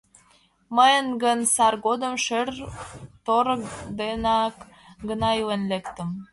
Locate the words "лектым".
5.71-6.09